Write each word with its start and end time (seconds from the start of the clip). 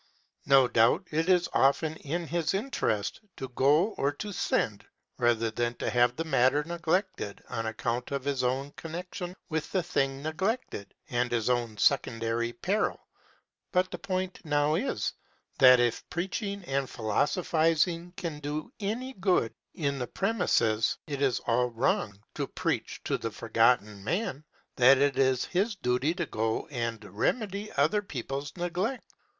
No 0.47 0.67
doubt 0.67 1.05
it 1.11 1.29
is 1.29 1.47
often 1.53 1.95
in 1.97 2.25
his 2.25 2.55
interest 2.55 3.21
to 3.37 3.49
go 3.49 3.89
or 3.99 4.11
to 4.13 4.31
send, 4.33 4.83
rather 5.19 5.51
than 5.51 5.75
to 5.75 5.91
have 5.91 6.15
the 6.15 6.23
matter 6.23 6.63
neglected, 6.63 7.43
on 7.49 7.67
account 7.67 8.09
of 8.09 8.23
his 8.23 8.43
own 8.43 8.71
connection 8.71 9.35
with 9.49 9.71
the 9.71 9.83
thing 9.83 10.23
neglected, 10.23 10.95
and 11.11 11.31
his 11.31 11.51
own 11.51 11.77
secondary 11.77 12.51
peril; 12.51 13.05
but 13.71 13.91
the 13.91 13.99
point 13.99 14.39
now 14.43 14.73
is, 14.73 15.13
that 15.59 15.79
if 15.79 16.09
preaching 16.09 16.63
and 16.65 16.89
philosophizing 16.89 18.11
can 18.17 18.39
do 18.39 18.73
any 18.79 19.13
good 19.13 19.53
in 19.75 19.99
the 19.99 20.07
premises, 20.07 20.97
it 21.05 21.21
is 21.21 21.39
all 21.41 21.67
wrong 21.69 22.19
to 22.33 22.47
preach 22.47 22.99
to 23.03 23.19
the 23.19 23.29
Forgotten 23.29 24.03
Man 24.03 24.43
that 24.77 24.97
it 24.97 25.19
is 25.19 25.45
his 25.45 25.75
duty 25.75 26.15
to 26.15 26.25
go 26.25 26.65
and 26.69 27.05
remedy 27.05 27.71
other 27.73 28.01
people's 28.01 28.51
neglect. 28.57 29.03